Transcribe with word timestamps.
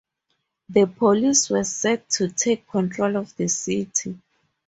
The 0.67 0.87
police 0.87 1.51
were 1.51 1.63
set 1.63 2.09
to 2.09 2.29
take 2.29 2.65
control 2.67 3.17
of 3.17 3.35
the 3.35 3.47
city. 3.47 4.17